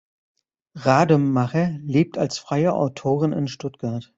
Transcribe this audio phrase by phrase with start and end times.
[0.73, 4.09] Rademacher lebt als freie Autorin in Stuttgart.